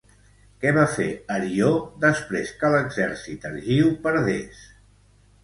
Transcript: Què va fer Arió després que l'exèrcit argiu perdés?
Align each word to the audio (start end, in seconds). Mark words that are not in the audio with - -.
Què 0.61 0.69
va 0.77 0.85
fer 0.93 1.05
Arió 1.35 1.67
després 2.07 2.55
que 2.63 2.73
l'exèrcit 2.77 3.47
argiu 3.53 3.93
perdés? 4.09 4.65